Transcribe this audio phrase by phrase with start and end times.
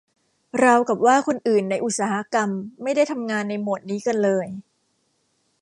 [0.63, 2.49] ราวกับว่าคนอื่นในอุตสาหกรรม
[2.83, 4.45] ไม่ได้ทำงานในโหมดนี้กันเลย